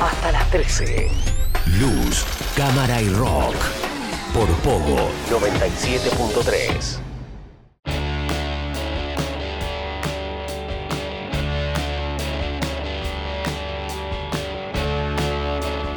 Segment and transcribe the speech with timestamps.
[0.00, 1.10] hasta las 13.
[1.80, 2.24] Luz,
[2.56, 3.54] cámara y rock.
[4.32, 7.00] Por Pogo 97.3.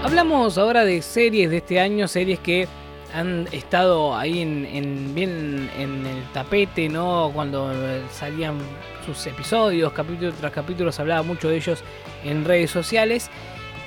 [0.04, 2.68] Hablamos ahora de series de este año, series que
[3.14, 7.32] han estado ahí en, bien en el tapete, ¿no?
[7.34, 7.72] Cuando
[8.12, 8.58] salían
[9.06, 11.84] sus episodios, capítulo tras capítulo, se hablaba mucho de ellos
[12.24, 13.30] en redes sociales.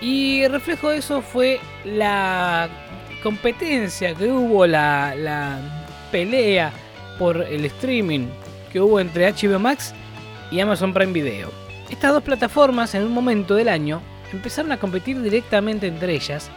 [0.04, 2.68] Y reflejo de eso fue la
[3.22, 5.58] competencia que hubo, la,
[6.12, 6.70] pelea
[7.18, 8.26] por el streaming
[8.70, 9.94] que hubo entre HBO Max
[10.50, 11.50] y Amazon Prime Video.
[11.88, 16.50] Estas dos plataformas en un momento del año empezaron a competir directamente entre ellas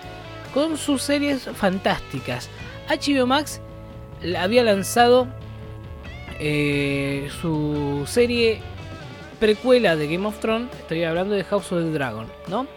[0.54, 2.50] con sus series fantásticas.
[2.90, 3.62] HBO Max
[4.38, 5.26] había lanzado
[6.38, 8.60] eh, su serie
[9.40, 12.68] precuela de Game of Thrones, estoy hablando de House of the Dragon, ¿no?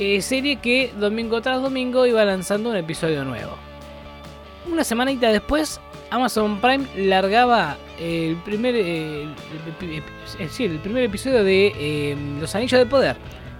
[0.00, 3.56] Eh, serie que domingo tras domingo iba lanzando un episodio nuevo.
[4.70, 12.78] Una semanita después, Amazon Prime largaba el primer, eh, el, primer episodio de Los Anillos
[12.78, 13.16] de Poder,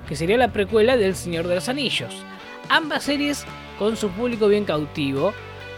[0.07, 2.15] que sería la precuela del Señor de los Anillos.
[2.69, 3.45] Ambas series
[3.77, 5.35] con su público bien cautivo,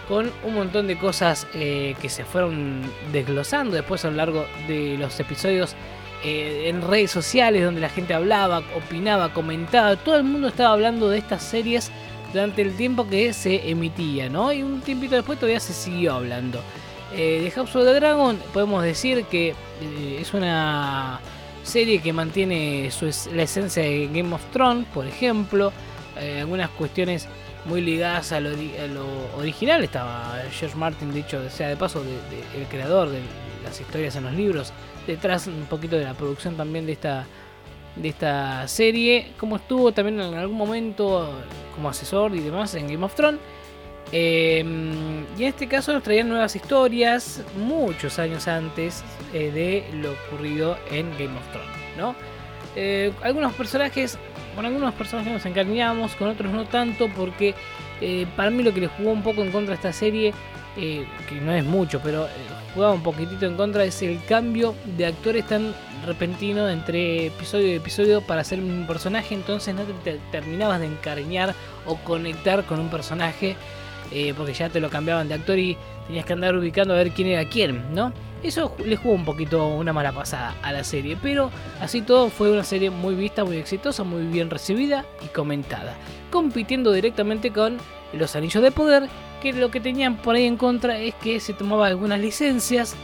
[0.09, 5.19] con un montón de cosas que se fueron desglosando después a lo largo de los
[5.21, 5.75] episodios
[6.23, 9.97] eh, en redes sociales donde la gente hablaba, opinaba, comentaba.
[9.97, 11.91] Todo el mundo estaba hablando de estas series
[12.33, 14.53] durante el tiempo que se emitía, ¿no?
[14.53, 16.61] Y un tiempito después todavía se siguió hablando.
[17.15, 21.21] Eh, de House of the Dragon podemos decir que eh, es una
[21.63, 25.73] serie que mantiene su, la esencia de Game of Thrones, por ejemplo.
[26.39, 27.29] algunas cuestiones
[27.65, 28.51] muy ligadas a lo,
[29.39, 29.83] original.
[29.83, 32.03] Estaba George Martin, dicho sea de paso,
[32.57, 33.21] el creador de
[33.65, 34.73] las historias en los libros
[35.11, 37.27] detrás un poquito de la producción también de esta
[37.97, 41.29] de esta serie, como estuvo también en algún momento
[41.75, 43.41] como asesor y demás en Game of Thrones.
[44.13, 50.13] Em, y en este caso nos traían nuevas historias muchos años antes eh, de lo
[50.13, 52.17] ocurrido en Game of Thrones, ¿no?
[52.75, 54.19] Eh, algunos personajes,
[54.57, 57.55] con algunos personajes nos encariñamos, con otros no tanto, porque
[58.01, 60.33] eh, para mí lo que le jugó un poco en contra a esta serie
[60.77, 62.31] eh, que no es mucho, pero eh,
[62.75, 65.75] jugaba un poquitito en contra, es el cambio de actores tan
[66.07, 71.55] repentino entre episodio y episodio para ser un personaje, entonces no te, terminabas de encariñar
[71.87, 73.57] o conectar con un personaje,
[74.13, 75.77] eh, porque ya te lo cambiaban de actor y
[76.07, 78.13] tenías que andar ubicando a ver quién era quién, ¿no?
[78.43, 81.51] Eso le jugó un poquito una mala pasada a la serie, pero
[81.81, 85.95] así todo fue una serie muy vista, muy exitosa, muy bien recibida y comentada,
[86.31, 87.77] compitiendo directamente con
[88.15, 89.09] Los Anillos de Poder,
[89.41, 92.97] que lo que tenían por ahí en contra es que se tomaba algunas licencias,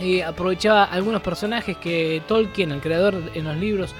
[0.00, 3.94] y aprovechaba algunos personajes que Tolkien, el creador en los libros,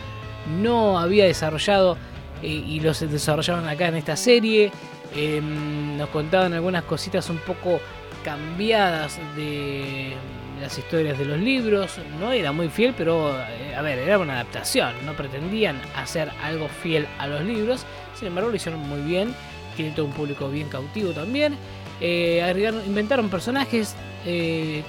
[0.61, 1.97] no había desarrollado
[2.43, 4.71] eh, y los desarrollaban acá en esta serie.
[5.15, 7.81] Em, nos contaban algunas cositas un poco
[8.25, 10.13] cambiadas de
[10.61, 11.99] las historias de los libros.
[12.21, 14.93] No era muy fiel, pero eh, a ver, era una adaptación.
[15.07, 17.87] No pretendían hacer algo fiel a los libros.
[18.15, 19.35] Sin embargo, lo hicieron muy bien
[19.77, 21.57] tiene todo un público bien cautivo también.
[22.01, 22.43] Eh,
[22.87, 23.95] inventaron personajes
[24.25, 24.83] eh,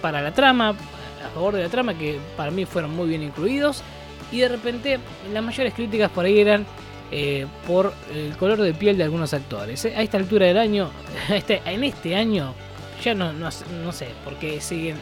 [0.00, 3.82] para la trama, a favor de la trama, que para mí fueron muy bien incluidos.
[4.30, 4.98] Y de repente
[5.32, 6.66] las mayores críticas por ahí eran
[7.10, 9.84] eh, por el color de piel de algunos actores.
[9.84, 10.90] A esta altura del año,
[11.30, 12.54] este, en este año,
[13.02, 13.48] ya no, no,
[13.84, 14.96] no sé por qué siguen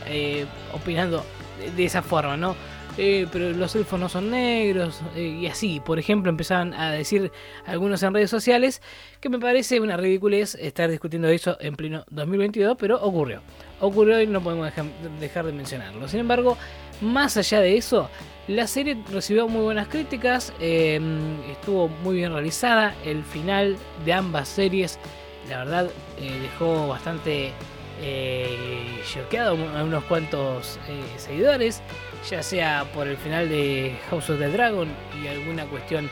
[0.72, 1.24] opinando
[1.76, 2.56] de esa forma, ¿no?
[2.98, 7.30] Eh, pero los elfos no son negros, eh, y así, por ejemplo, empezaban a decir
[7.66, 8.82] algunos en redes sociales
[9.20, 13.42] que me parece una ridiculez estar discutiendo eso en pleno 2022, pero ocurrió.
[13.80, 14.70] Ocurrió y no podemos
[15.20, 16.08] dejar, de mencionarlo.
[16.08, 16.58] Sin embargo,
[17.00, 18.10] más allá de eso,
[18.48, 24.48] la serie recibió muy buenas críticas, em, estuvo muy bien realizada, el final de ambas
[24.48, 24.98] series,
[25.48, 27.52] la verdad, eh, dejó bastante
[29.12, 30.78] choqueado a unos cuantos
[31.18, 31.82] seguidores
[32.28, 34.88] ya sea por el final de House of the Dragon
[35.22, 36.10] y alguna cuestión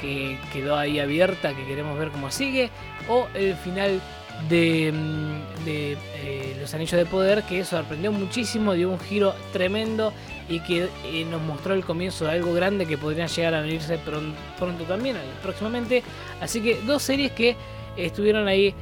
[0.00, 2.70] que quedó ahí abierta que queremos ver cómo sigue,
[3.08, 4.00] o el final
[4.48, 10.12] de, mm, eh, Los Anillos de Poder que sorprendió muchísimo, dio un giro tremendo
[10.48, 13.98] y que eh, nos mostró el comienzo de algo grande que podría llegar a venirse
[13.98, 16.02] pronto, también, eh, próximamente.
[16.40, 17.56] Así que dos series que
[17.96, 18.74] estuvieron ahí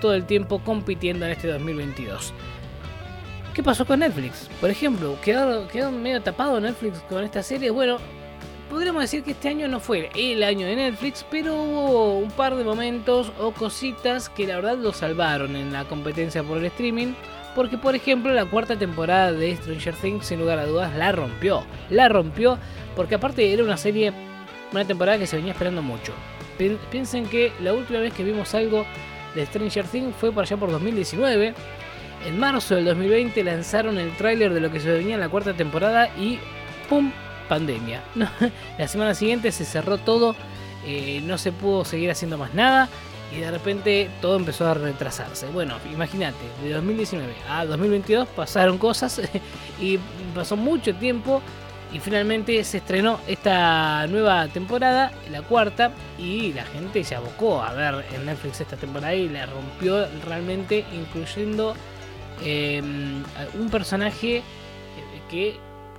[0.00, 2.34] todo el tiempo compitiendo en este 2022.
[3.54, 4.48] ¿Qué pasó con Netflix?
[4.60, 7.70] Por ejemplo, quedó medio tapado Netflix con esta serie.
[7.70, 7.98] Bueno,
[8.68, 12.56] podríamos decir que este año no fue el año de Netflix, pero hubo un par
[12.56, 17.14] de momentos o cositas que la verdad lo salvaron en la competencia por el streaming.
[17.54, 21.62] Porque, por ejemplo, la cuarta temporada de Stranger Things, sin lugar a dudas, la rompió.
[21.90, 22.58] La rompió
[22.96, 24.12] porque aparte era una serie,
[24.72, 26.12] una temporada que se venía esperando mucho.
[26.90, 28.84] Piensen que la última vez que vimos algo
[29.36, 31.54] de Stranger Things fue por allá por 2019.
[32.24, 35.52] En marzo del 2020 lanzaron el tráiler de lo que se venía en la cuarta
[35.52, 36.38] temporada y
[36.88, 37.12] ¡pum!
[37.48, 38.02] pandemia.
[38.78, 40.34] la semana siguiente se cerró todo,
[40.86, 42.88] eh, no se pudo seguir haciendo más nada
[43.30, 45.46] y de repente todo empezó a retrasarse.
[45.48, 49.20] Bueno, imagínate, de 2019 a 2022 pasaron cosas
[49.80, 49.98] y
[50.34, 51.42] pasó mucho tiempo
[51.92, 57.72] y finalmente se estrenó esta nueva temporada, la cuarta, y la gente se abocó a
[57.72, 61.74] ver en Netflix esta temporada y la rompió realmente, incluyendo
[62.42, 63.22] em,
[63.58, 64.42] un personaje
[65.30, 65.56] que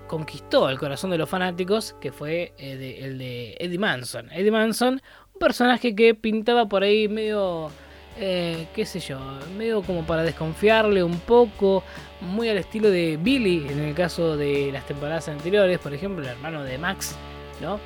[0.08, 4.32] conquistó el corazón de los fanáticos, que fue eh, el de Eddie Manson.
[4.32, 5.02] Eddie Manson,
[5.34, 7.72] un personaje que pintaba por ahí medio,
[8.18, 9.20] eh, qué sé yo,
[9.58, 11.84] medio como para desconfiarle un poco,
[12.22, 16.32] muy al estilo de Billy, en el caso de las temporadas anteriores, por ejemplo, el
[16.32, 17.16] hermano de Max,
[17.62, 17.80] ¿no?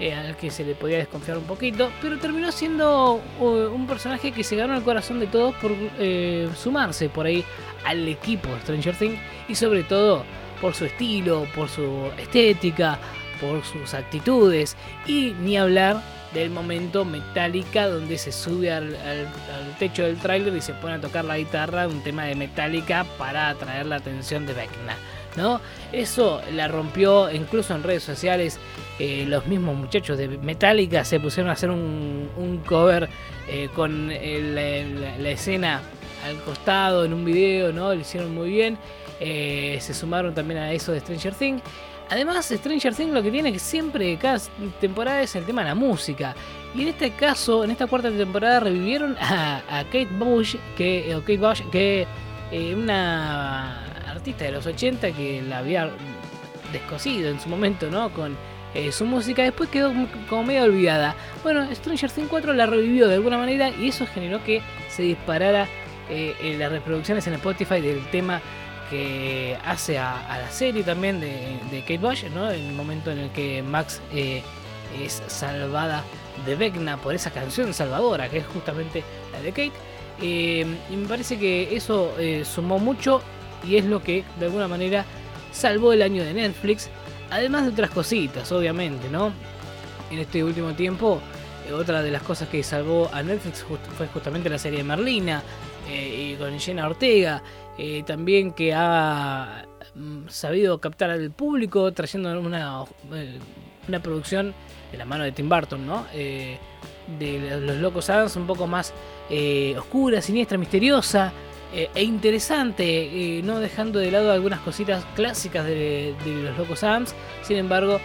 [0.00, 4.42] Eh, al que se le podía desconfiar un poquito, pero terminó siendo un personaje que
[4.42, 5.70] se ganó el corazón de todos por
[6.56, 7.44] sumarse por ahí
[7.84, 10.24] al equipo de Stranger Things y sobre todo
[10.60, 12.98] por su estilo, por su estética,
[13.40, 14.76] por sus actitudes
[15.06, 16.00] y ni hablar
[16.32, 18.96] del momento Metallica donde se sube al,
[19.78, 23.50] techo del tráiler y se pone a tocar la guitarra, un tema de Metallica para
[23.50, 24.96] atraer la atención de Vecna.
[25.36, 25.60] ¿No?
[25.92, 28.58] Eso la rompió incluso en redes sociales.
[28.98, 33.08] Eh, los mismos muchachos de Metallica se pusieron a hacer un, cover
[33.48, 35.82] eh, con la, escena
[36.24, 37.94] al costado en un video, ¿no?
[37.94, 38.78] Lo hicieron muy bien.
[39.20, 41.62] Eh, se sumaron también a eso de Stranger Things.
[42.10, 44.38] Además, Stranger Things lo que tiene que siempre, cada
[44.80, 46.34] temporada, es el tema de la música.
[46.74, 51.62] Y en este caso, en esta cuarta temporada, revivieron a, Kate Bush, que, Kate Bush,
[51.70, 52.06] que
[52.76, 53.83] una
[54.32, 55.90] de los 80 que la había
[56.72, 58.10] descosido en su momento, ¿no?
[58.12, 58.36] Con
[58.74, 59.92] eh, su música, después quedó
[60.28, 61.14] como medio olvidada.
[61.42, 65.68] Bueno, Stranger Things 4 la revivió de alguna manera y eso generó que se disparara
[66.06, 68.42] en las reproducciones en Spotify del tema
[68.90, 72.50] que hace a, la serie también de, Kate Bush, ¿no?
[72.50, 74.42] El momento en el que Max eh,
[75.02, 76.04] es salvada
[76.46, 79.72] de Vecna por esa canción salvadora, que es justamente la de Kate.
[80.22, 83.20] Eh, y me parece que eso eh, sumó mucho
[83.66, 85.04] y es lo que de alguna manera
[85.52, 86.90] salvó el año de Netflix,
[87.30, 89.32] además de otras cositas, obviamente, ¿no?
[90.10, 91.20] En este último tiempo,
[91.72, 93.64] otra de las cosas que salvó a Netflix
[93.96, 95.42] fue justamente la serie de Merlina,
[95.90, 97.42] y con Jenna Ortega.
[97.76, 99.64] Eh, también que ha
[99.94, 103.38] mm, sabido captar al público trayendo una, eh,
[103.88, 104.54] una producción
[104.92, 106.06] de la mano de Tim Burton, ¿no?
[106.12, 106.58] Eh,
[107.18, 108.94] de los Locos Adams un poco más
[109.76, 111.32] oscura, siniestra, misteriosa
[111.74, 118.00] e interesante, no dejando de lado algunas cositas clásicas de, los Locos Adams, sin embargo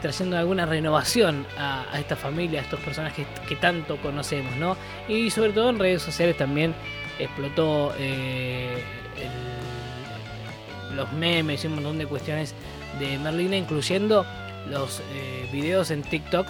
[0.00, 4.76] trayendo alguna renovación a, esta familia, a estos personajes que tanto conocemos, ¿no?
[5.08, 6.74] Y sobre todo en redes sociales también
[7.18, 7.92] explotó
[10.94, 12.54] los memes y un montón de cuestiones
[12.98, 14.24] de Merlina, incluyendo
[14.70, 16.46] los eh, videos en TikTok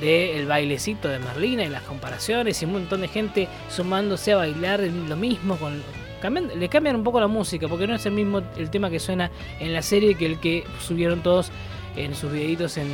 [0.00, 4.80] del bailecito de Merlina y las comparaciones y un montón de gente sumándose a bailar
[4.80, 5.82] lo mismo con
[6.22, 9.30] le cambian un poco la música porque no es el mismo el tema que suena
[9.60, 11.50] en la serie que el que subieron todos
[11.96, 12.88] en sus videitos en,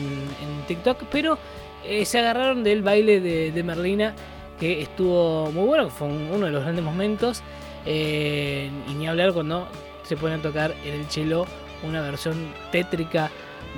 [0.66, 1.38] TikTok pero
[1.84, 4.14] eh, se agarraron del baile de, Merlina
[4.58, 7.42] que estuvo muy bueno fue uno de los grandes momentos
[7.86, 9.68] eh, y ni hablar cuando
[10.04, 11.46] se pueden tocar en el cello
[11.82, 13.30] una versión tétrica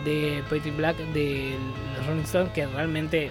[0.05, 1.55] de Pretty Black de
[2.07, 3.31] Rolling Stones que realmente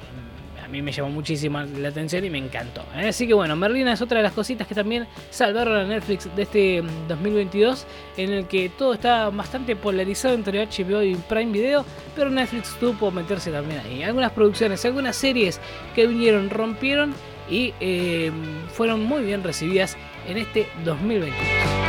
[0.65, 2.81] a mí me llamó muchísimo la atención y me encantó.
[2.95, 3.09] ¿eh?
[3.09, 6.41] Así que bueno, Merlina es otra de las cositas que también salvaron a Netflix de
[6.41, 7.85] este 2022,
[8.17, 12.75] mm, en el que todo está bastante polarizado entre HBO y Prime Video, pero Netflix
[12.79, 14.01] tuvo meterse también ahí.
[14.01, 15.59] Algunas producciones, algunas series
[15.93, 17.13] que vinieron, rompieron
[17.47, 18.31] y eh,
[18.73, 19.95] fueron muy bien recibidas
[20.27, 21.84] en este 2022.